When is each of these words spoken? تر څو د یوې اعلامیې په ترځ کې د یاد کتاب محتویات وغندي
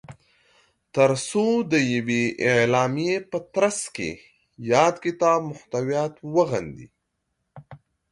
تر 0.95 1.11
څو 1.29 1.45
د 1.71 1.73
یوې 1.93 2.23
اعلامیې 2.49 3.15
په 3.31 3.37
ترځ 3.53 3.77
کې 3.95 4.11
د 4.19 4.21
یاد 4.73 4.95
کتاب 5.05 5.39
محتویات 5.51 6.13
وغندي 6.35 6.87